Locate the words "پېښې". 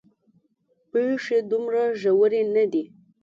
0.91-1.37